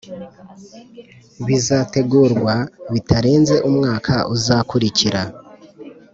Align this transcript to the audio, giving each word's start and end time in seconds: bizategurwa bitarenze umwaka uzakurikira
bizategurwa 1.47 2.55
bitarenze 2.93 3.55
umwaka 3.69 4.13
uzakurikira 4.35 5.21